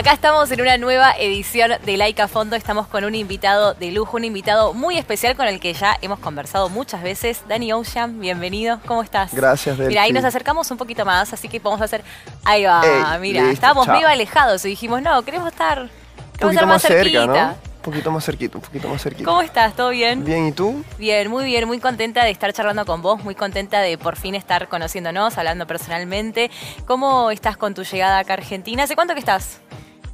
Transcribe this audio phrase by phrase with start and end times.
[0.00, 2.56] Acá estamos en una nueva edición de Laica Fondo.
[2.56, 6.18] Estamos con un invitado de lujo, un invitado muy especial con el que ya hemos
[6.20, 7.42] conversado muchas veces.
[7.46, 8.80] Dani Ocean, bienvenido.
[8.86, 9.34] ¿Cómo estás?
[9.34, 9.90] Gracias, Delphi.
[9.90, 12.02] Mira, ahí nos acercamos un poquito más, así que a hacer.
[12.44, 13.94] Ahí va, Ey, mira, listo, estábamos chao.
[13.94, 17.26] medio alejados y dijimos, no, queremos estar, Un queremos poquito estar más más cerca, cerquita.
[17.26, 17.50] ¿no?
[17.50, 19.24] Un poquito más cerquita, un poquito más cerquita.
[19.26, 19.76] ¿Cómo estás?
[19.76, 20.24] ¿Todo bien?
[20.24, 20.82] Bien, ¿y tú?
[20.96, 24.34] Bien, muy bien, muy contenta de estar charlando con vos, muy contenta de por fin
[24.34, 26.50] estar conociéndonos, hablando personalmente.
[26.86, 28.84] ¿Cómo estás con tu llegada acá a Argentina?
[28.84, 29.60] ¿Hace cuánto que estás?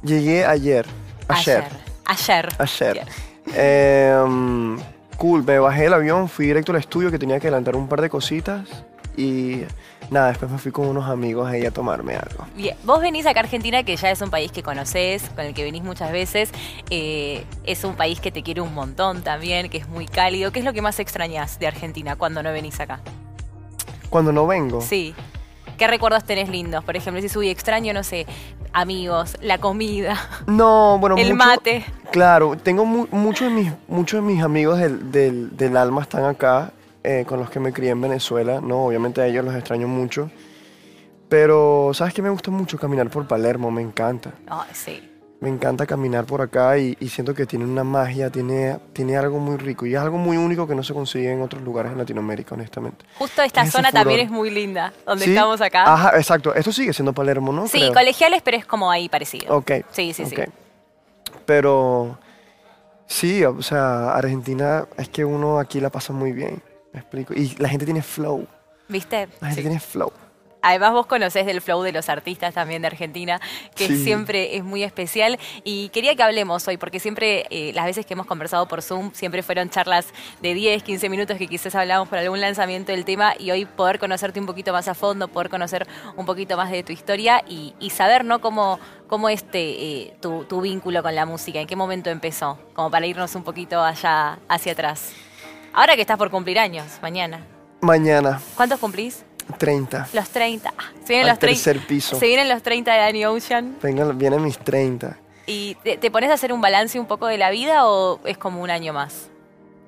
[0.07, 0.85] Llegué ayer.
[1.27, 1.63] Ayer.
[2.05, 2.49] Ayer.
[2.57, 2.93] Ayer.
[2.93, 3.07] Bien.
[3.55, 4.77] Em,
[5.17, 8.01] cool, me bajé del avión, fui directo al estudio que tenía que adelantar un par
[8.01, 8.67] de cositas
[9.17, 9.61] y
[10.09, 12.45] nada, después me fui con unos amigos ahí a tomarme algo.
[12.55, 15.53] Bien, vos venís acá a Argentina, que ya es un país que conocés, con el
[15.53, 16.51] que venís muchas veces.
[16.89, 20.51] eh, es un país que te quiere un montón también, que es muy cálido.
[20.51, 22.99] ¿Qué es lo que más extrañás de Argentina cuando no venís acá?
[24.09, 25.13] Cuando no vengo, Sí.
[25.77, 26.83] ¿Qué recuerdos tenés lindos?
[26.83, 28.25] Por ejemplo, si uy, extraño, no sé,
[28.73, 30.15] amigos, la comida,
[30.47, 31.85] no, bueno, el mucho- mate.
[32.11, 36.25] Claro, tengo mu- muchos de mis, muchos de mis amigos del, del- del alma están
[36.25, 36.71] acá,
[37.03, 38.85] eh, con los que me crié en Venezuela, ¿no?
[38.85, 40.29] Obviamente a ellos los extraño mucho.
[41.29, 42.21] Pero, ¿sabes qué?
[42.21, 44.31] Me gusta mucho caminar por Palermo, me encanta.
[44.73, 45.01] Sí.
[45.39, 49.37] Me encanta caminar por acá y, y siento que tiene una magia, tiene, tiene algo
[49.37, 51.99] muy rico y es algo muy único que no se consigue en otros lugares en
[51.99, 53.05] Latinoamérica, honestamente.
[53.19, 55.31] Justo esta zona también es muy linda, donde ¿Sí?
[55.35, 55.93] estamos acá.
[55.93, 56.55] Ajá, exacto.
[56.55, 57.67] Esto sigue siendo Palermo, ¿no?
[57.67, 57.93] sí, Creo.
[57.93, 59.55] colegiales, pero es como ahí parecido.
[59.55, 59.71] Ok.
[59.91, 60.35] Sí, sí, sí.
[61.45, 62.17] Pero
[63.05, 66.61] sí, o sea, Argentina es que uno aquí la pasa muy bien.
[66.93, 67.33] Me explico.
[67.35, 68.47] Y la gente tiene flow.
[68.87, 69.27] ¿Viste?
[69.39, 69.67] La gente Sí.
[69.67, 70.11] tiene flow.
[70.61, 73.39] Además vos conocés del flow de los artistas también de Argentina,
[73.75, 74.03] que Sí.
[74.03, 75.37] siempre es muy especial.
[75.63, 79.11] Y quería que hablemos hoy, porque siempre, eh, las veces que hemos conversado por Zoom,
[79.13, 80.07] siempre fueron charlas
[80.41, 83.99] de 10, 15 minutos que quizás hablamos por algún lanzamiento del tema y hoy poder
[83.99, 87.73] conocerte un poquito más a fondo, poder conocer un poquito más de tu historia y,
[87.79, 88.41] y saber, ¿no?
[88.41, 92.89] Cómo, cómo este, eh, tu, tu vínculo con la música, en qué momento empezó, como
[92.91, 95.13] para irnos un poquito allá hacia atrás.
[95.73, 97.45] Ahora que estás por cumplir años, mañana.
[97.81, 99.23] Mañana, ¿Cuántos cumplís?
[99.57, 100.09] 30.
[100.13, 100.73] Los 30.
[100.77, 101.63] Ah, Se vienen Al los 30.
[101.63, 102.15] tercer piso.
[102.17, 103.75] Se vienen los 30 de Danny Ocean.
[103.81, 105.17] Vengan, vienen mis 30.
[105.45, 108.37] ¿Y te, te pones a hacer un balance un poco de la vida o es
[108.37, 109.29] como un año más?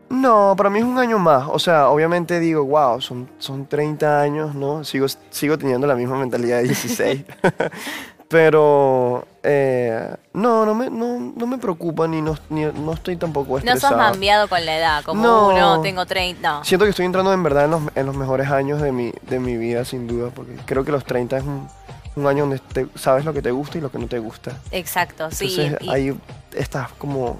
[0.10, 1.48] No, para mí es un año más.
[1.52, 4.84] O sea, obviamente digo, wow, son, son 30 años, ¿no?
[4.84, 7.22] Sigo, sigo teniendo la misma mentalidad de 16.
[8.28, 13.54] Pero eh, no, no me, no, no me preocupa ni no, ni no estoy tampoco
[13.54, 13.94] No estresado.
[13.96, 15.48] sos mambiado con la edad, como No.
[15.50, 16.48] uno, tengo 30.
[16.60, 16.64] No.
[16.64, 19.40] Siento que estoy entrando en verdad en los, en los mejores años de mi, de
[19.40, 21.68] mi vida, sin duda, porque creo que los 30 es un,
[22.16, 24.52] un año donde te- sabes lo que te gusta y lo que no te gusta.
[24.72, 25.56] Exacto, sí.
[25.60, 26.20] Entonces y- ahí
[26.56, 27.38] estás como...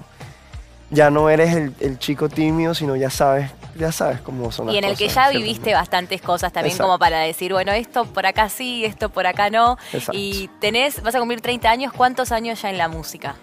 [0.92, 4.74] Ya no eres el, el chico tímido, sino ya sabes, ya sabes cómo son las
[4.74, 6.88] Y en el que ya viviste bastantes cosas también Exacto.
[6.88, 9.78] como para decir, bueno, esto por acá sí, esto por acá no.
[9.92, 10.12] Exacto.
[10.14, 13.36] Y tenés, vas a cumplir 30 años, ¿cuántos años ya en la música?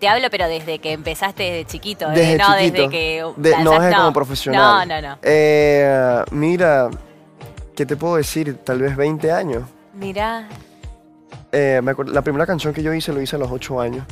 [0.00, 2.14] Te hablo, pero desde que empezaste desde chiquito, ¿eh?
[2.14, 2.76] Desde no chiquito.
[2.82, 3.24] desde que...
[3.36, 4.88] De- no desde como profesional.
[4.88, 5.18] No, no, no.
[5.22, 6.90] Eh, mira,
[7.76, 8.56] ¿qué te puedo decir?
[8.64, 9.62] Tal vez 20 años.
[9.94, 10.48] Mirá,
[11.52, 14.04] Eh, me acuerdo- la primera canción que yo hice lo hice a los 8 años.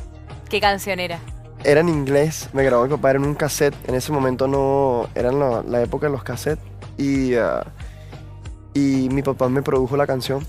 [0.49, 1.19] ¿qué canción era?
[1.65, 3.75] Era en inglés, me grabó mi papá era en un cassette.
[3.89, 6.65] En ese momento no, era la, la época de los cassettes.
[6.97, 7.65] Y, ah,
[8.75, 10.45] y mi papá me produjo la canción.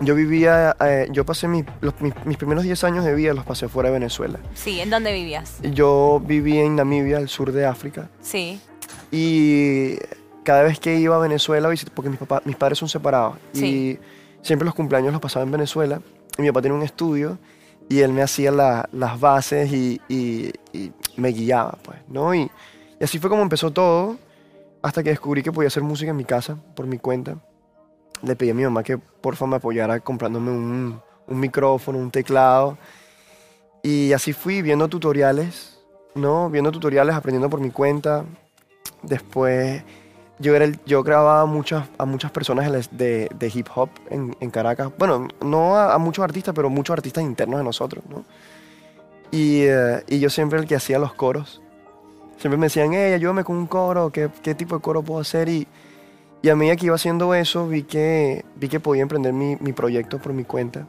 [0.00, 3.44] Yo vivía, eh, yo pasé mi- los- mis, mis primeros 10 años de vida los
[3.44, 4.40] pasé fuera de Venezuela.
[4.54, 5.60] Sí, ¿en dónde vivías?
[5.62, 8.08] Yo viví en Namibia, al sur de África.
[8.20, 8.60] Sí.
[9.12, 9.96] Y
[10.42, 13.98] cada vez que iba a Venezuela, porque mis, papás, mis padres son separados, Sí.
[14.42, 16.00] y siempre los cumpleaños los pasaba en Venezuela,
[16.36, 17.38] y mi papá tenía un estudio,
[17.88, 20.52] y él me hacía la- las bases y, y-
[21.16, 22.34] me guiaba, pues, ¿no?
[22.34, 22.50] Y,
[22.98, 24.16] y así fue como empezó todo,
[24.80, 27.36] hasta que descubrí que podía hacer música en mi casa, por mi cuenta.
[28.22, 32.78] Le pedí a mi mamá que porfa me apoyara comprándome un, un micrófono, un teclado,
[33.82, 35.78] y así fui viendo tutoriales,
[36.14, 36.48] ¿no?
[36.48, 38.24] Viendo tutoriales, aprendiendo por mi cuenta,
[39.02, 39.82] Después
[40.42, 44.50] yo, era el- yo grababa muchas, a muchas personas de, de- hip hop en, en
[44.50, 44.90] Caracas.
[44.98, 48.24] Bueno, no a, a muchos artistas, pero muchos artistas internos de nosotros, ¿no?
[49.30, 51.62] Y, eh, y yo siempre el que hacía los coros.
[52.36, 55.48] Siempre me decían, hey, ayúdame con un coro, ¿qué, qué tipo de coro puedo hacer?
[55.48, 55.66] Y,
[56.42, 59.72] y a medida que iba haciendo eso, vi que, vi que podía emprender mi, mi
[59.72, 60.86] proyecto por mi cuenta.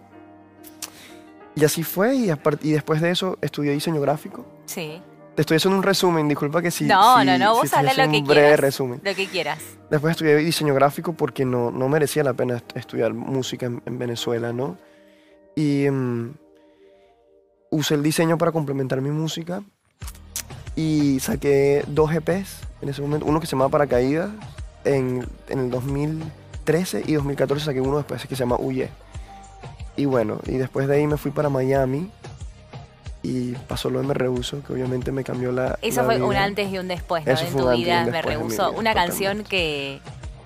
[1.55, 2.31] Y así fue, y,
[2.63, 4.45] y después de eso estudié diseño gráfico.
[4.65, 4.99] Sí.
[5.35, 6.85] Te estoy haciendo un resumen, disculpa que sí.
[6.85, 8.59] no, sí- no, no, vos habla lo que un breve quieras.
[8.59, 9.01] resumen.
[9.03, 9.59] Lo que quieras.
[9.89, 13.97] Después estudié diseño gráfico porque no, no merecía la pena est- estudiar música en, en
[13.97, 14.77] Venezuela, ¿no?
[15.55, 16.33] Y mm,
[17.71, 19.63] usé el diseño para complementar mi música
[20.75, 23.25] y saqué dos EPs en ese momento.
[23.25, 24.29] Uno que se llamaba Paracaídas
[24.85, 28.89] en, en el 2013 y 2014 saqué uno después que se llama Huye.
[29.95, 32.11] y bueno, y después de ahí me fui para Miami
[33.23, 35.79] y pasó lo de Me Rehuso, que obviamente me cambió la.
[35.81, 36.25] Eso la fue vida.
[36.25, 37.31] un antes y un después, ¿no?
[37.31, 40.01] Eso en tu vida, Me vida, Una canción que,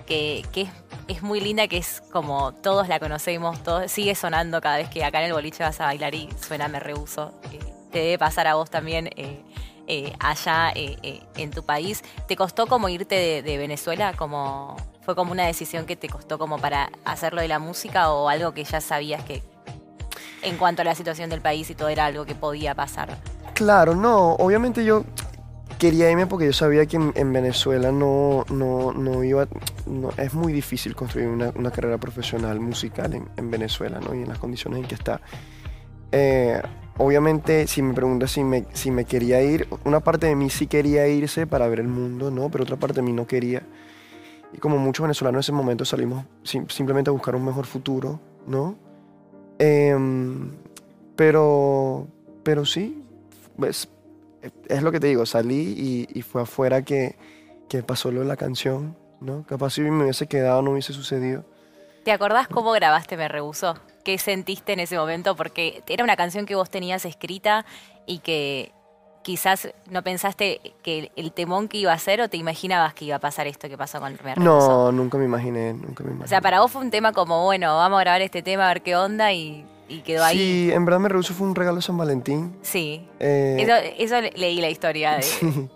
[0.06, 0.70] que, que es,
[1.08, 5.04] es muy linda, que es como todos la conocemos, todos, sigue sonando cada vez que
[5.04, 7.32] acá en el boliche vas a bailar y suena Me Rehuso.
[7.52, 7.58] Eh,
[7.90, 9.08] te debe pasar a vos también.
[9.16, 9.42] eh,
[9.90, 14.12] eh, allá eh, en tu país, ¿te costó como irte de, de Venezuela?
[14.12, 18.28] Como, ¿Fue como una decisión que te costó como para hacerlo de la música o
[18.28, 19.42] algo que ya sabías que
[20.42, 23.16] en cuanto a la situación del país y todo era algo que podía pasar?
[23.54, 25.04] Claro, no, obviamente yo
[25.78, 29.46] quería irme porque yo sabía que en, en Venezuela no, no, no iba,
[29.86, 34.14] no, es muy difícil construir una, una carrera profesional musical en, en Venezuela, ¿no?
[34.14, 35.20] Y en las condiciones en que está.
[36.10, 36.60] Eh,
[36.96, 40.66] obviamente, si me preguntas si me, si me quería ir, una parte de mí sí
[40.66, 42.50] quería irse para ver el mundo, ¿no?
[42.50, 43.62] Pero otra parte de mí no quería.
[44.52, 48.18] Y como muchos venezolanos en ese momento salimos sim- simplemente a buscar un mejor futuro,
[48.46, 48.76] ¿no?
[49.58, 50.52] Em,
[51.16, 52.06] pero,
[52.42, 53.02] pero sí,
[53.56, 53.88] pues,
[54.68, 57.16] es lo que te digo, salí y, y fue afuera que,
[57.68, 59.44] que pasó lo de la canción, ¿no?
[59.46, 61.44] Capaz si me hubiese quedado no hubiese sucedido.
[62.04, 63.78] ¿Te acordás cómo grabaste Me Rehusó?
[64.04, 65.36] ¿Qué sentiste en ese momento?
[65.36, 67.66] Porque era una canción que vos tenías escrita
[68.06, 68.72] y que
[69.28, 73.16] quizás no pensaste que el temón que iba a ser o te imaginabas que iba
[73.16, 74.40] a pasar esto que pasó con Me Rehusó.
[74.40, 76.24] No, nunca me imaginé, nunca me imaginé.
[76.24, 78.68] O sea, para vos fue un tema como, bueno, vamos a grabar este tema a
[78.72, 80.38] ver qué onda y, y quedó ahí.
[80.38, 82.56] Sí, en verdad me rehuso fue un regalo San Valentín.
[82.62, 83.06] Sí.
[83.20, 85.22] Eh, Eso, eso le- leí la historia de...
[85.24, 85.68] sí,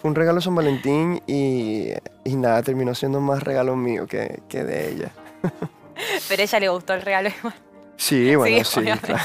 [0.00, 1.90] fue un regalo San Valentín y,
[2.24, 5.10] y nada, terminó siendo más regalo mío que, que de ella.
[6.28, 7.54] Pero a ella le gustó el regalo igual.
[7.96, 9.06] Sí, bueno, sí, obviamente.
[9.08, 9.22] claro.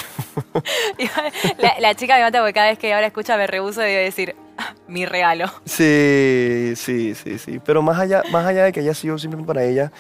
[1.58, 4.36] La, la chica me mata porque cada vez que ahora escucha Me Rehuso debe decir,
[4.58, 5.48] "Ah, mi regalo.
[5.66, 7.60] Sí, sí, sí, sí.
[7.64, 9.92] Pero más allá, más allá de que haya sido simplemente para ella,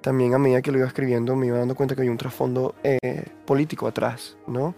[0.00, 2.74] también a medida que lo iba escribiendo me iba dando cuenta que había un trasfondo
[2.82, 4.74] eh, político atrás, ¿no?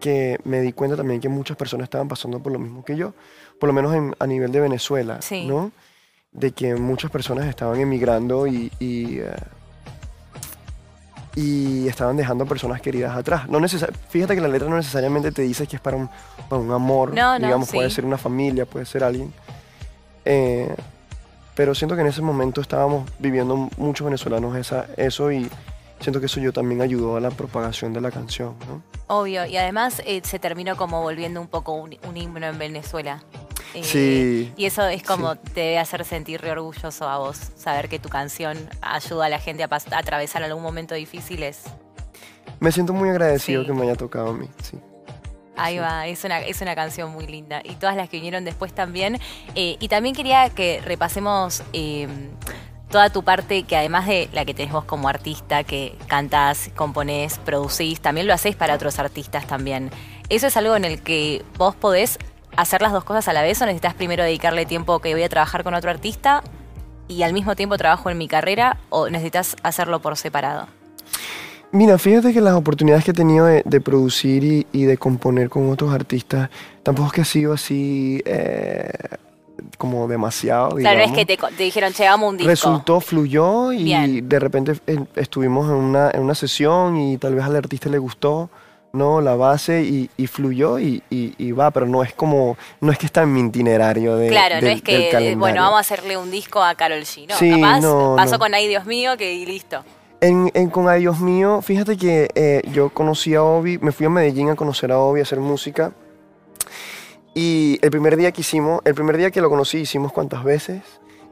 [0.00, 3.12] Que me di cuenta también que muchas personas estaban pasando por lo mismo que yo,
[3.60, 5.46] por lo menos en- a nivel de Venezuela, Sí.
[5.46, 5.72] ¿no?
[6.32, 9.30] De que muchas personas estaban emigrando y, y, eh,
[11.38, 13.48] y estaban dejando personas queridas atrás.
[13.48, 13.60] No
[14.08, 16.10] Fíjate que la letra no necesariamente te dice que es para un,
[16.48, 17.94] para un amor, No, no, digamos, puede sí.
[17.94, 19.32] ser una familia, puede ser alguien.
[20.24, 20.74] Eh,
[21.54, 25.48] pero siento que en ese momento estábamos viviendo muchos venezolanos esa, eso y
[26.00, 28.82] siento que eso yo también ayudó a la propagación de la canción, ¿no?
[29.06, 33.22] Obvio, y además eh, se terminó como volviendo un poco un, un himno en Venezuela.
[33.74, 35.40] Eh, Sí, Y eso es como sí.
[35.54, 39.38] te debe hacer sentir re orgulloso a vos, saber que tu canción ayuda a la
[39.38, 41.42] gente a, atravesar algún momento difícil.
[41.42, 41.62] Es,
[42.60, 43.66] Me siento muy agradecido Sí.
[43.68, 44.78] que me haya tocado a mí, sí.
[45.56, 45.80] ahí Sí.
[45.80, 47.60] va, es una, es una canción muy linda.
[47.64, 49.18] Y todas las que vinieron después también.
[49.54, 52.08] Eh, y también quería que repasemos eh,
[52.90, 57.38] toda tu parte, que además de la que tenés vos como artista, que cantás, componés,
[57.38, 59.90] producís, también lo hacés para otros artistas también.
[60.30, 62.18] ¿Eso es algo en el que vos podés
[62.60, 65.28] hacer las dos cosas a la vez o necesitas primero dedicarle tiempo que voy a
[65.28, 66.42] trabajar con otro artista
[67.06, 70.66] y al mismo tiempo trabajo en mi carrera o necesitas hacerlo por separado?
[71.70, 75.48] Mira, fíjate que las oportunidades que he tenido de, de producir y, y de componer
[75.50, 76.48] con otros artistas,
[76.82, 78.90] tampoco es que ha sido así eh,
[79.76, 81.38] como demasiado, Claro, no es digamos.
[81.50, 82.48] que te, dijeron, che, vamos un disco.
[82.50, 84.28] Resultó, fluyó y Bien.
[84.28, 87.98] de repente eh, estuvimos en una, en una sesión y tal vez al artista le
[87.98, 88.48] gustó,
[88.92, 89.20] ¿no?
[89.20, 92.98] La base y, y fluyó y, y- y va, pero no es como, no es
[92.98, 96.16] que está en mi itinerario de, Claro, no del- es que, bueno, vamos a hacerle
[96.16, 97.26] un disco a Carol G.
[97.28, 98.38] No, Sí, capaz no, pasó no.
[98.38, 99.84] con Ay Dios mío que y listo.
[100.20, 104.06] En, en Con Ay Dios mío, fíjate que eh, yo conocí a Obi, me fui
[104.06, 105.92] a Medellín a conocer a Obi, a hacer música.
[107.34, 110.82] Y el primer día que hicimos, el primer día que lo conocí hicimos cuántas veces.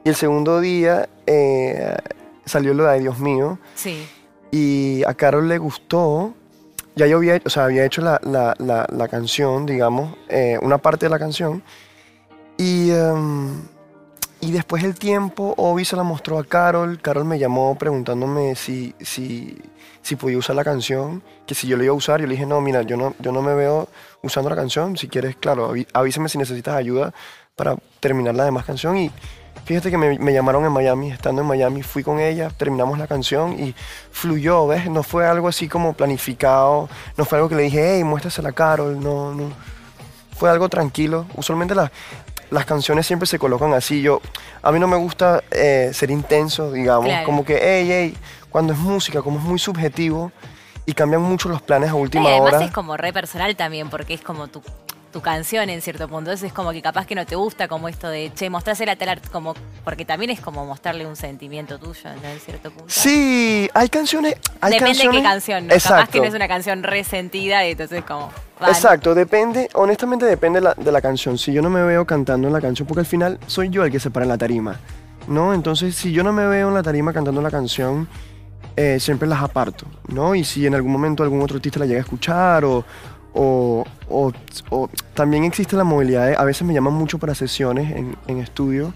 [0.05, 1.97] Y el segundo día eh,
[2.45, 3.59] salió lo de Ay Dios mío.
[3.75, 4.07] Sí.
[4.51, 6.33] Y a Carol le gustó.
[6.97, 11.05] Ya yo había, o sea, había hecho la, la- la- canción, digamos, eh, una parte
[11.05, 11.63] de la canción.
[12.57, 13.61] Y, em,
[14.41, 16.99] y después el tiempo, Obi se la mostró a Carol.
[17.01, 19.57] Carol me llamó preguntándome si, si,
[20.01, 22.19] si podía usar la canción, que si yo la iba a usar.
[22.19, 23.87] Yo le dije, no, mira, yo no, yo no me veo
[24.23, 24.97] usando la canción.
[24.97, 27.13] Si quieres, claro, aví- avísame si necesitas ayuda
[27.55, 28.97] para terminar la demás canción.
[28.97, 29.11] Y
[29.65, 33.07] fíjate que me, me llamaron en Miami, estando en Miami, fui con ella, terminamos la
[33.07, 33.75] canción y
[34.11, 34.89] fluyó, ¿ves?
[34.89, 38.53] No fue algo así como planificado, no fue algo que le dije, hey, muéstrasela a
[38.53, 39.51] Carol, no, no.
[40.37, 41.25] Fue algo tranquilo.
[41.35, 41.91] Usualmente las
[42.49, 44.01] las canciones siempre se colocan así.
[44.01, 44.21] Yo,
[44.61, 47.25] a mí no me gusta eh, ser intenso, digamos, Claro.
[47.25, 48.17] como que, hey, hey,
[48.49, 50.31] cuando es música, como es muy subjetivo
[50.85, 52.65] y cambian mucho los planes a Y última además hora.
[52.65, 54.61] es como re personal también, porque es como tu,
[55.11, 56.31] tu canción en cierto punto.
[56.31, 59.09] Entonces es como que capaz que no te gusta como esto de, che, mostrásela tal
[59.09, 62.27] art- como porque también es como mostrarle un sentimiento tuyo ¿no?
[62.29, 62.85] en cierto punto.
[62.89, 64.35] Sí, hay canciones.
[64.61, 65.73] Hay Depende canciones, de qué canción, ¿no?
[65.73, 65.95] Exacto.
[65.97, 68.29] Capaz que no es una canción resentida y entonces como...
[68.67, 71.37] Exacto, depende, honestamente depende de la, de la canción.
[71.37, 73.91] Si yo no me veo cantando en la canción, porque al final soy yo el
[73.91, 74.79] que se para en la tarima,
[75.27, 75.53] ¿no?
[75.53, 78.07] Entonces, si yo no me veo en la tarima cantando la canción,
[78.75, 80.33] eh, siempre las aparto, ¿no?
[80.33, 82.83] Y si en algún momento algún otro artista la llega a escuchar o,
[83.37, 84.33] o, o-
[84.71, 88.39] o también existe la movilidad, de- a veces me llaman mucho para sesiones en, en
[88.39, 88.93] estudio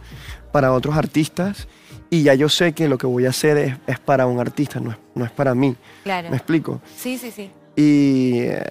[0.52, 1.68] para otros artistas
[2.10, 4.80] y ya yo sé que lo que voy a hacer es, es para un artista,
[4.80, 6.30] no es, no es para mí, Claro.
[6.30, 6.82] ¿me explico?
[6.98, 7.52] Sí, sí, sí.
[7.76, 8.64] Y, eh,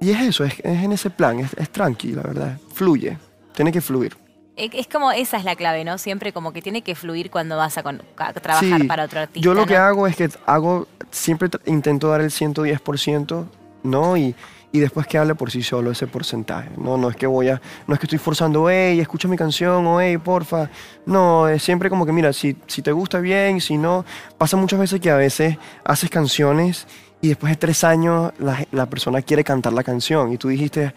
[0.00, 2.58] y es eso, es, es en ese plan, es, es tranqui, la verdad.
[2.74, 3.16] Fluye,
[3.54, 4.16] tiene que fluir.
[4.56, 5.98] Es como esa es la clave, ¿no?
[5.98, 9.20] Siempre como que tiene que fluir cuando vas a, con- a trabajar Sí, para otro
[9.20, 9.44] artista.
[9.44, 9.66] Yo lo ¿no?
[9.66, 13.44] que hago es que hago, siempre intento dar el 110%,
[13.82, 14.16] ¿no?
[14.16, 14.34] Y,
[14.72, 16.96] y después que hable por sí solo ese porcentaje, ¿no?
[16.96, 20.00] No es que voy a, no es que estoy forzando, hey, escucha mi canción, o
[20.00, 20.68] hey, porfa.
[21.06, 24.04] No, es siempre como que, mira, si, si te gusta bien, si no,
[24.38, 26.86] pasa muchas veces que a veces haces canciones
[27.20, 30.92] y después de tres años la, la persona quiere cantar la canción y tú dijiste,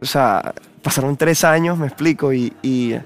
[0.00, 3.04] o sea, pasaron tres años, me explico, y, y eso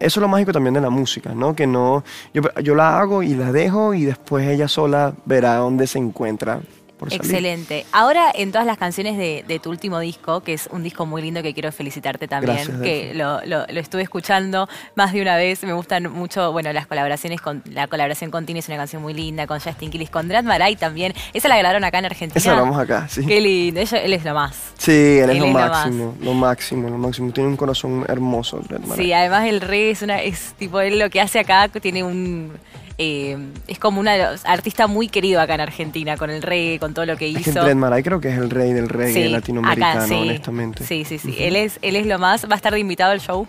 [0.00, 1.54] es lo mágico también de la música, ¿no?
[1.54, 5.86] Que no, yo, yo la hago y la dejo y después ella sola verá dónde
[5.86, 6.60] se encuentra
[7.02, 7.24] por salir.
[7.24, 7.86] Excelente.
[7.92, 11.22] Ahora en todas las canciones de, de tu último disco, que es un disco muy
[11.22, 15.36] lindo que quiero felicitarte también, Gracias, que lo, lo- lo estuve escuchando más de una
[15.36, 19.02] vez, me gustan mucho, bueno, las colaboraciones con, la colaboración con Tini es una canción
[19.02, 22.38] muy linda, con Justin Killis, con Drat Maray también, esa la grabaron acá en Argentina.
[22.38, 23.24] Esa hablamos acá, sí.
[23.26, 24.56] Qué lindo, Ella- él es lo más.
[24.78, 27.32] Sí, él es Él lo es lo máximo, lo máximo, lo máximo.
[27.32, 29.04] Tiene un corazón hermoso, Brett Maray.
[29.04, 32.52] Sí, además el reggae es una, es tipo él lo que hace acá tiene un
[32.98, 37.06] eh, es como un artista muy querido acá en Argentina con el reggae, con todo
[37.06, 37.52] lo que Es hizo.
[37.54, 40.14] que Brett Maray creo que es el rey del reggae Sí, latinoamericano, acá, sí.
[40.14, 40.84] honestamente.
[40.86, 41.36] Sí, sí, sí.
[41.38, 42.44] Él es, él es lo más.
[42.46, 43.46] Va a estar de invitado al show.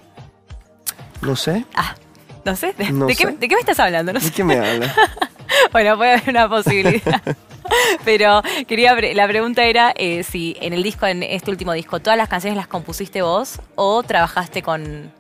[1.21, 1.95] No sé, Ah,
[2.45, 2.73] no sé.
[2.77, 3.27] ¿De, No de qué.
[3.27, 4.11] ¿de qué me estás hablando?
[4.13, 4.31] No ¿de sé.
[4.33, 4.93] qué me habla?
[5.71, 7.21] Bueno, puede haber una posibilidad.
[8.05, 12.17] Pero quería la pregunta era eh, si en el disco, en este último disco, todas
[12.17, 15.11] las canciones las compusiste vos o trabajaste con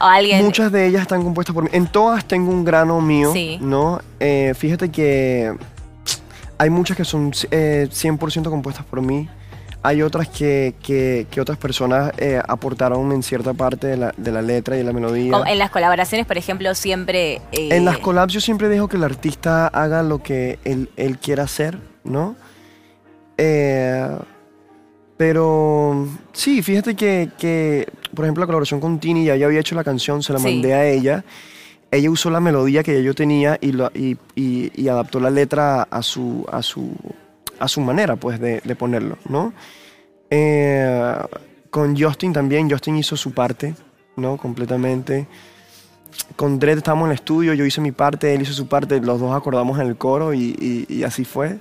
[0.00, 0.44] o alguien.
[0.44, 1.70] Muchas de ellas están compuestas por mí.
[1.72, 3.58] En todas tengo un grano mío, Sí.
[3.60, 4.00] ¿no?
[4.20, 5.54] Eh, fíjate que
[6.58, 9.28] hay muchas que son eh, 100% compuestas por mí.
[9.80, 14.32] Hay otras que, que- que otras personas eh, aportaron en cierta parte de la, de
[14.32, 15.30] la letra y de la melodía.
[15.30, 17.34] como en las colaboraciones, por ejemplo, siempre.
[17.52, 21.18] eh, En las collabs yo siempre dejo que el artista haga lo que él, él
[21.18, 22.34] quiera hacer, ¿no?
[23.36, 24.08] Eh,
[25.18, 29.84] pero sí, fíjate que, que, por ejemplo, la colaboración con Tini, ya había hecho la
[29.84, 30.44] canción, se la Sí.
[30.46, 31.24] mandé a ella.
[31.90, 35.28] Ella usó la melodía que ya yo tenía y, lo- y, y- y adaptó la
[35.30, 36.92] letra a su, a su,
[37.58, 39.52] a su manera, pues, de, de ponerlo, ¿no?
[40.30, 41.14] Eh,
[41.70, 43.74] con Justin también, Justin hizo su parte,
[44.16, 44.36] ¿no?
[44.36, 45.26] Completamente.
[46.36, 49.18] Con Dredd estábamos en el estudio, yo hice mi parte, él hizo su parte, los
[49.20, 51.58] dos acordamos en el coro y así fue.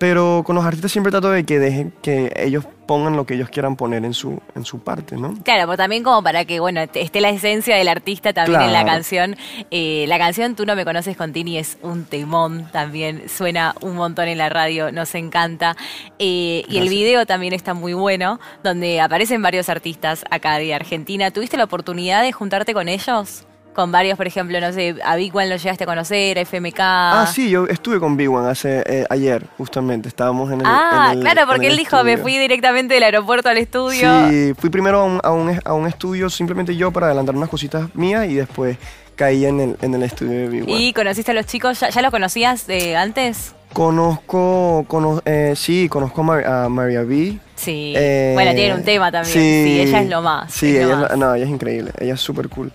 [0.00, 3.50] Pero con los artistas siempre trato de que dejen que ellos pongan lo que ellos
[3.50, 5.34] quieran poner en su, en su parte, ¿no?
[5.44, 8.84] Claro, pero también como para que, bueno, esté la esencia del artista también en la
[8.84, 9.36] canción.
[9.70, 13.94] Eh, la canción Tú no me conoces con Tini es un temón también, suena un
[13.94, 15.76] montón en la radio, nos encanta.
[16.18, 21.30] Eh, y el video también está muy bueno, donde aparecen varios artistas acá de Argentina.
[21.30, 23.46] ¿Tuviste la oportunidad de juntarte con ellos?
[23.74, 26.80] Con varios, por ejemplo, no sé, a Big One lo llegaste a conocer, a FMK.
[26.80, 31.10] Ah, sí, yo estuve con Big One hace, eh, ayer, justamente, estábamos en el Ah,
[31.12, 34.28] en el- claro, porque él dijo, me fui directamente del aeropuerto al estudio.
[34.28, 37.48] Sí, fui primero a un, a un- a un estudio simplemente yo para adelantar unas
[37.48, 38.76] cositas mías y después
[39.14, 40.72] caí en el, en el estudio de Big One.
[40.72, 41.78] ¿Y conociste a los chicos?
[41.80, 43.54] ¿Ya, ya los conocías de antes?
[43.72, 47.38] Conozco, cono- eh, sí, conozco a, Mar- a Maria B.
[47.54, 47.92] Sí.
[47.96, 49.32] Eh, bueno, tienen un tema también.
[49.32, 50.52] Sí, ella es lo más.
[50.52, 51.10] Sí, es ella, es más.
[51.10, 52.72] la- no, ella es increíble, ella es súper cool.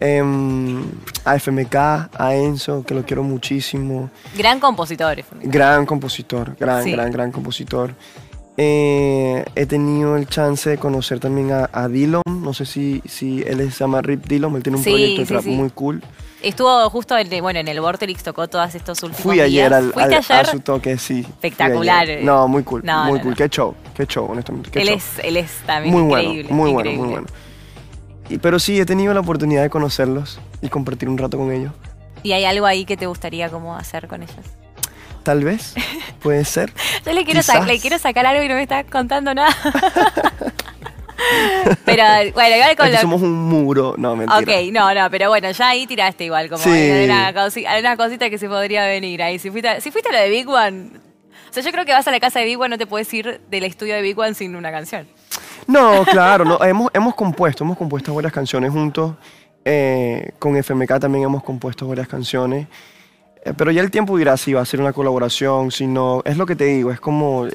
[0.00, 0.84] Em,
[1.24, 1.74] a FMK,
[2.16, 4.10] a Enzo, que lo quiero muchísimo.
[4.36, 5.24] Gran compositor.
[5.42, 6.92] Gran compositor, gran, Sí.
[6.92, 7.94] gran, gran compositor.
[8.60, 13.42] Eh, he tenido el chance de conocer también a, a Dillon, no sé si, si
[13.46, 16.02] él se llama Rip Dillon, él tiene un Sí, proyecto de sí, trap muy cool.
[16.42, 19.72] Estuvo justo en, bueno, en el Vorterix, tocó todos estos últimos Fui ayer días.
[19.72, 20.36] al, ¿Fuiste al- ayer?
[20.40, 21.20] a su toque, sí.
[21.20, 22.08] Espectacular.
[22.22, 23.30] No, muy cool, No, muy no, cool.
[23.30, 23.36] no.
[23.36, 24.70] Qué show, qué show, honestamente.
[24.70, 24.96] Qué él, show.
[24.96, 26.48] es, él es también muy increíble.
[26.50, 27.26] bueno, muy bueno, muy bueno.
[28.28, 31.72] Y- pero sí, he tenido la oportunidad de conocerlos y compartir un rato con ellos.
[32.22, 34.34] ¿Y hay algo ahí que te gustaría como hacer con ellos?
[35.22, 35.74] Tal vez,
[36.22, 36.72] puede ser.
[37.04, 39.54] Yo le quiero, le quiero sacar algo y no me está contando nada.
[41.84, 42.98] pero bueno, igual con lo...
[42.98, 43.94] somos un muro.
[43.98, 44.38] No, mentira.
[44.38, 46.70] Ok, no, no, pero bueno, ya ahí tiraste igual, como Sí.
[46.70, 49.38] hay, una cosi- hay una cosita que se podría venir ahí.
[49.38, 50.90] Si fuiste, a- si fuiste a lo de Big One,
[51.50, 53.12] O sea, yo creo que vas a la casa de Big One, no te puedes
[53.14, 55.08] ir del estudio de Big One sin una canción.
[55.68, 59.14] No, claro, no, hemos, hemos compuesto, hemos compuesto varias canciones juntos.
[59.64, 62.66] eh, con FMK también hemos compuesto varias canciones.
[63.44, 66.22] Eh, pero ya el tiempo dirá si va a ser una colaboración, si no.
[66.24, 67.46] Es lo que te digo, es como.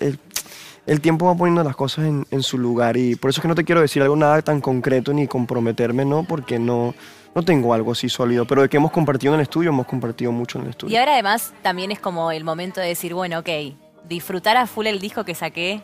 [0.86, 3.55] El, tiempo va poniendo las cosas en, su lugar y por eso es que no
[3.55, 6.24] te quiero decir algo nada tan concreto ni comprometerme, ¿no?
[6.24, 6.93] Porque no,
[7.34, 8.46] no tengo algo así sólido.
[8.46, 11.00] Pero de que hemos compartido en el estudio, hemos compartido mucho en el Y estudio.
[11.00, 13.50] ahora además también es como el momento de decir, bueno, ok,
[14.08, 15.82] disfrutar a full el disco que saqué,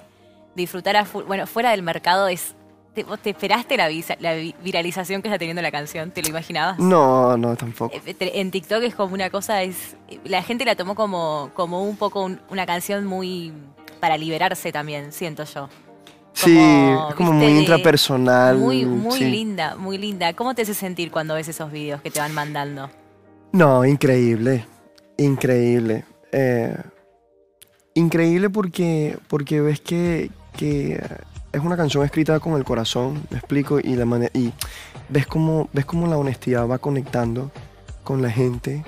[0.56, 2.56] disfrutar a full, bueno, fuera del mercado es...
[2.94, 6.10] ¿Te, vos te esperaste la, visa- la vi- viralización que está teniendo la canción?
[6.10, 6.80] ¿Te lo imaginabas?
[6.80, 7.96] No, no, tampoco.
[7.96, 11.98] Eh, En TikTok es como una cosa, es la gente la tomó como, como un
[11.98, 13.54] poco un- una canción muy
[14.00, 15.70] para liberarse también, siento yo.
[16.34, 18.58] Sí, es como muy intrapersonal.
[18.58, 19.30] Muy, muy sí.
[19.30, 20.34] linda, muy linda.
[20.34, 22.90] ¿Cómo te hace sentir cuando ves esos videos que te van mandando?
[23.52, 24.66] No, increíble,
[25.18, 26.06] increíble.
[26.32, 26.76] Eh,
[27.94, 31.02] increíble porque, porque ves que, que
[31.52, 34.52] es una canción escrita con el corazón, me explico, y, la mane- y
[35.10, 37.52] ves cómo, ves cómo la honestidad va conectando
[38.04, 38.84] con la gente,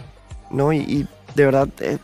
[0.50, 0.72] ¿no?
[0.74, 1.98] Y, y de verdad, eh,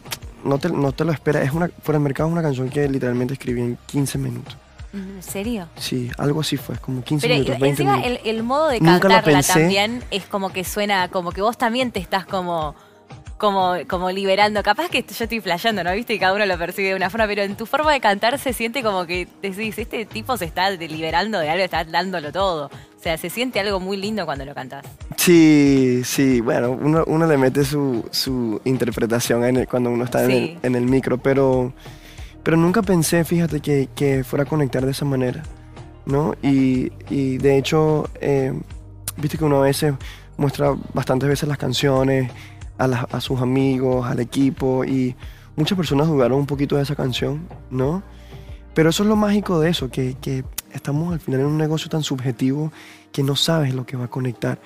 [0.44, 2.88] no, te, no te lo esperas, es una, fuera del mercado es una canción que
[2.88, 4.58] literalmente escribí en 15 minutos.
[4.94, 5.68] ¿En serio?
[5.76, 8.20] Sí, algo así fue, como 15 Pero minutos, 20 encima minutos.
[8.24, 11.92] el, el modo de Nunca cantarla también es como que suena, como que vos también
[11.92, 12.74] te estás como,
[13.38, 14.64] como, como liberando.
[14.64, 15.92] Capaz que yo estoy flasheando, ¿no?
[15.94, 18.38] Viste, y cada uno lo percibe de una forma, pero en tu forma de cantar
[18.40, 22.66] se siente como que decís, este tipo se está liberando de algo, está dándolo todo.
[22.66, 24.86] O sea, se siente algo muy lindo cuando lo cantás.
[25.16, 30.24] Sí, sí, bueno, uno, uno le mete su, su interpretación en el- cuando uno está
[30.26, 31.74] en, el, en el micro, pero,
[32.44, 35.44] pero nunca pensé, fíjate, que, que fuera a conectar de esa manera,
[36.06, 36.34] ¿no?
[36.42, 38.52] Y, y de hecho, eh,
[39.18, 39.94] viste que uno a veces
[40.38, 42.32] muestra bastantes veces las canciones
[42.78, 45.16] a, sus amigos, al equipo, y
[45.56, 48.04] muchas personas dudaron un poquito de esa canción, ¿no?
[48.74, 51.90] Pero eso es lo mágico de eso, que, que estamos al final en un negocio
[51.90, 52.72] tan subjetivo
[53.12, 54.60] que no sabes lo que va a conectar.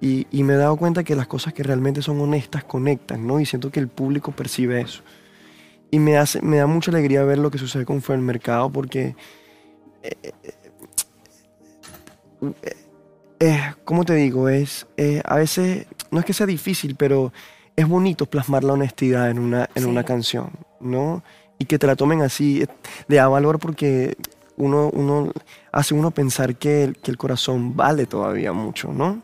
[0.00, 3.38] Y, me he dado cuenta que las cosas que realmente son honestas conectan, ¿no?
[3.38, 5.02] Y siento que el público percibe eso.
[5.90, 8.70] Y me, hace, me da mucha alegría ver lo que sucede con Fue el Mercado
[8.70, 9.14] porque,
[10.02, 10.32] eh, eh,
[12.40, 12.76] eh,
[13.40, 14.48] eh, ¿cómo te digo?
[14.48, 14.86] Es,
[15.24, 17.32] a veces, no es que sea difícil, pero
[17.76, 19.88] es bonito plasmar la honestidad en una, en Sí.
[19.88, 21.22] una canción, ¿no?
[21.58, 22.66] Y que te la tomen así, eh,
[23.08, 24.16] le da valor porque
[24.56, 25.32] uno, uno
[25.72, 29.22] hace uno pensar que el, que el corazón vale todavía mucho, ¿no?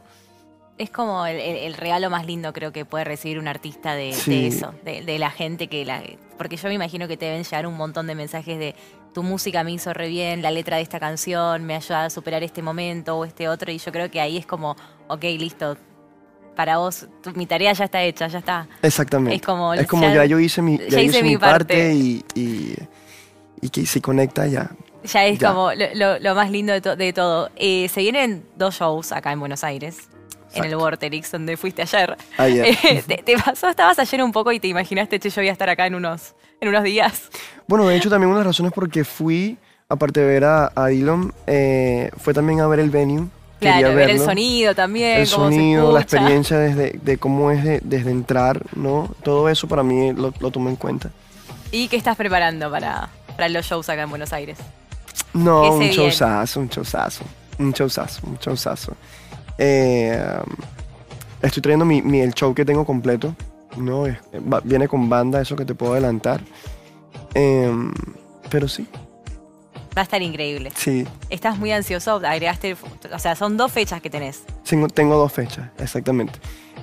[0.78, 4.10] Es como el, el- el regalo más lindo creo que puede recibir un artista de,
[4.46, 6.02] eso, de, de la gente que la...
[6.36, 8.74] Porque yo me imagino que te deben llegar un montón de mensajes de
[9.14, 12.42] tu música me hizo re bien, la letra de esta canción me ayuda a superar
[12.42, 14.76] este momento o este otro y yo creo que ahí es como,
[15.08, 15.78] ok, listo,
[16.56, 18.66] para vos tu- mi tarea ya está hecha, ya está.
[18.82, 19.36] Exactamente.
[19.36, 21.74] Es como, Es como ya- ya, yo hice mi, ya ya hice hice mi parte,
[21.74, 21.94] parte.
[21.94, 22.74] y, y,
[23.60, 24.70] y que se conecta ya.
[25.04, 27.50] Ya es como lo, lo- lo más lindo de, to- de todo.
[27.54, 30.08] Eh, se vienen dos shows acá en Buenos Aires,
[30.54, 30.74] en el.
[30.76, 32.16] Vorterix, donde fuiste ayer.
[32.38, 32.66] Ayer.
[32.84, 33.68] Eh, ¿te, te pasó?
[33.68, 36.34] Estabas ayer un poco y te imaginaste, che, yo voy a estar acá en unos,
[36.60, 37.28] en unos días.
[37.68, 40.72] Bueno, de hecho también una de las razones por que fui, aparte de ver a,
[40.74, 43.28] a Dylan, eh, fue también a ver el venue.
[43.60, 44.24] Claro, Quería ver el verlo.
[44.26, 46.16] sonido también, El cómo se sonido, la escucha.
[46.18, 49.14] experiencia desde, de cómo es de- desde entrar, ¿no?
[49.22, 51.10] Todo eso para mí lo, lo tomo en cuenta.
[51.72, 54.58] ¿Y qué estás preparando para, para los shows acá en Buenos Aires?
[55.32, 57.24] No, ¿Qué se un showzazo, un showzazo,
[57.58, 58.92] un showzazo, un showzazo.
[59.56, 60.22] Eh,
[61.40, 63.34] estoy trayendo mi, mi- el show que tengo completo,
[63.78, 64.04] ¿no?
[64.52, 66.42] Va- viene con banda, eso que te puedo adelantar.
[67.34, 67.92] Em,
[68.50, 68.86] pero sí,
[69.96, 70.70] Va a estar increíble.
[70.74, 72.76] sí, Estás muy ansioso, agregaste,
[73.12, 74.42] o sea, son dos fechas que tenés.
[74.68, 76.38] tengo, tengo dos fechas, exactamente.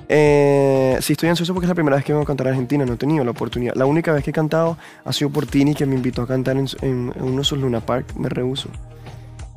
[0.10, 2.86] Eh, sí, estoy ansioso porque es la primera vez que vengo a cantar a Argentina,
[2.86, 3.74] no he tenido la oportunidad.
[3.76, 6.58] La única vez que he cantado ha sido por Tini, que me invitó a cantar
[6.58, 8.70] en, en- en uno de sus Luna Park, me rehuso.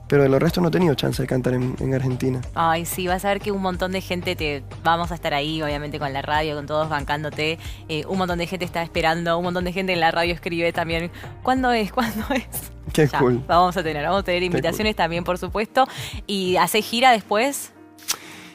[0.09, 2.40] Pero de lo resto no he tenido chance de cantar en, en Argentina.
[2.55, 4.62] Ay, sí, vas a ver que un montón de gente te.
[4.85, 7.59] Vamos a estar ahí, obviamente, con la radio, con todos bancándote.
[7.88, 10.73] Eh, un montón de gente está esperando, un montón de gente en la radio escribe
[10.73, 11.11] también.
[11.42, 11.92] ¿Cuándo es?
[11.97, 12.47] ¿Cuándo es?
[12.92, 13.42] Qué Ya, cool.
[13.49, 15.87] Vamos a tener, vamos a tener invitaciones también, por supuesto.
[16.27, 17.73] ¿Y hace gira después?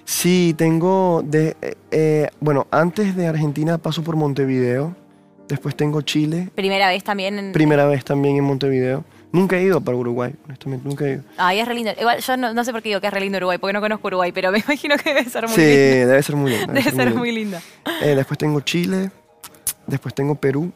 [0.05, 4.95] Sí, tengo de eh, eh, bueno, antes de Argentina paso por Montevideo,
[5.51, 7.51] después tengo Chile, Primera vez también en.
[7.51, 9.03] primera vez también en Montevideo.
[9.33, 11.23] Nunca he ido para Uruguay, honestamente, nunca he ido.
[11.37, 11.91] Ay, es re lindo.
[11.97, 13.79] Igual, yo no, no sé por qué digo que es re lindo Uruguay, porque no
[13.79, 16.07] conozco Uruguay, pero me imagino que debe ser muy Sí, lindo.
[16.09, 16.67] debe ser muy lindo.
[16.73, 17.15] Debe ser lindo.
[17.19, 17.61] muy linda.
[18.01, 19.09] Eh, después tengo Chile,
[19.87, 20.71] después tengo Perú,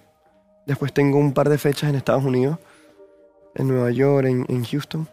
[0.66, 2.58] después tengo un par de fechas en Estados Unidos,
[3.56, 5.08] en Nueva York, en, en Houston.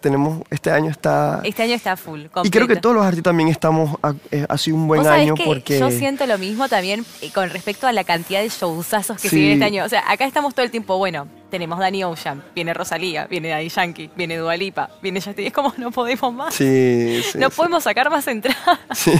[0.00, 1.40] Tenemos, este año está...
[1.44, 2.22] Este año está full.
[2.42, 5.34] y creo que todos los artistas también estamos, ha, eh, ha sido un buen año
[5.34, 5.78] que porque...
[5.78, 9.30] Yo siento lo mismo también eh, con respecto a la cantidad de showsazos que Sí.
[9.30, 9.84] se vienen este año.
[9.84, 13.68] O sea, acá estamos todo el tiempo, bueno, tenemos Danny Ocean, viene Rosalía, viene Daddy
[13.68, 15.46] Yankee, viene Dua Lipa, viene Justin.
[15.46, 16.54] Es como no podemos más.
[16.54, 17.38] Sí, sí.
[17.38, 17.56] no sí.
[17.56, 18.78] podemos sacar más entradas.
[18.94, 19.12] Sí.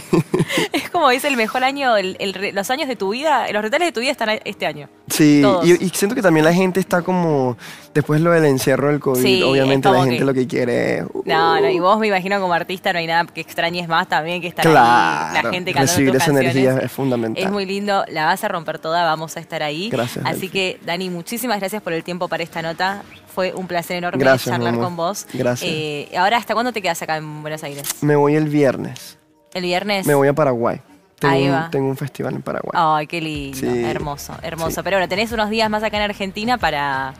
[0.73, 3.63] es como dice el mejor año, el- el re- los años de tu vida, los
[3.63, 4.89] retales de tu vida están este año.
[5.09, 7.57] Sí, y, y siento que también la gente está como,
[7.93, 11.05] después lo del encierro del COVID, Sí, obviamente la gente que- lo que quiere es...
[11.25, 14.09] No, no, y uh, vos me imagino como artista no hay nada que extrañes más
[14.09, 16.57] también que estar ahí, Claro, la gente cantando recibir tus esa canciones.
[16.57, 17.45] energía es fundamental.
[17.45, 19.89] Es muy lindo, la vas a romper toda, vamos a estar ahí.
[19.91, 20.49] Gracias, Así Delphi.
[20.51, 23.03] que, Dani, muchísimas gracias por el tiempo para esta nota.
[23.35, 25.27] Fue un placer enorme Gracias, charlar con vos.
[25.35, 25.71] Gracias.
[25.71, 28.03] Eh, ahora, ¿hasta cuándo te quedas acá en Buenos Aires?
[28.03, 29.19] Me voy el viernes,
[29.55, 30.07] ¿El viernes?
[30.07, 30.81] me voy a Paraguay.
[31.19, 31.69] Tengo, Ahí un, va.
[31.71, 32.73] tengo un festival en Paraguay.
[32.75, 33.67] Ay, qué lindo, Sí.
[33.85, 34.71] hermoso, hermoso.
[34.77, 34.81] Sí.
[34.85, 37.15] Pero bueno, tenés unos días más acá en Argentina para,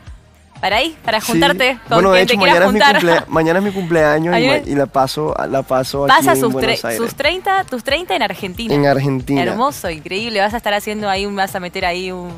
[0.59, 1.31] para ahí, para Sí.
[1.31, 2.95] juntarte con bueno, de quien hecho, te quieras mañana es, mi juntar.
[3.01, 4.35] cumplea- mañana es mi cumpleaños
[4.67, 6.97] y, la paso, la paso aquí Vas a en sus, Buenos tre- Aires.
[7.01, 8.73] sus 30, tus 30 en Argentina.
[8.75, 9.41] En Argentina.
[9.41, 10.39] Hermoso, increíble.
[10.41, 12.31] Vas a estar haciendo ahí, un, vas a meter ahí un...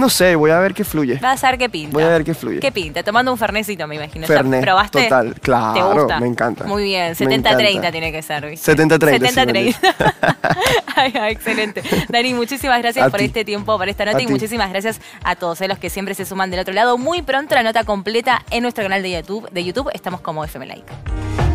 [0.00, 1.18] No sé, voy a ver qué fluye.
[1.20, 1.92] Vas a ver qué pinta.
[1.92, 2.58] Voy a ver qué fluye.
[2.58, 3.02] ¿Qué pinta?
[3.02, 4.26] Tomando un fernecito, me imagino.
[4.26, 5.02] Fernet, o sea, ¿Probaste?
[5.02, 5.74] Total, claro.
[5.74, 6.20] ¿Te gusta?
[6.20, 6.64] Me encanta.
[6.64, 8.44] Muy bien, 70-30 tiene que ser.
[8.44, 9.76] 70-30.
[9.76, 11.28] 70-30.
[11.28, 11.82] excelente.
[12.08, 13.26] Dani, muchísimas gracias a por ti.
[13.26, 14.32] este tiempo, por esta nota a y ti.
[14.32, 16.96] muchísimas gracias a todos eh, los que siempre se suman del otro lado.
[16.96, 19.50] Muy pronto la nota completa en nuestro canal de YouTube.
[19.50, 20.90] De YouTube estamos como FM Like.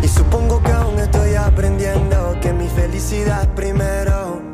[0.04, 4.45] Y supongo que aún estoy aprendiendo que mi felicidad primero.